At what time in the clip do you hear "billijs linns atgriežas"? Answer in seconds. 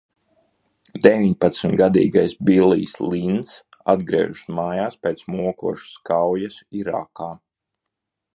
2.49-4.49